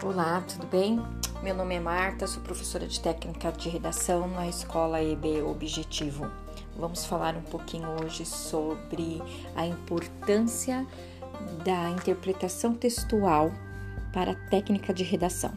[0.00, 1.04] Olá, tudo bem?
[1.42, 6.30] Meu nome é Marta, sou professora de técnica de redação na escola EB Objetivo.
[6.76, 9.20] Vamos falar um pouquinho hoje sobre
[9.56, 10.86] a importância
[11.64, 13.50] da interpretação textual
[14.12, 15.52] para a técnica de redação.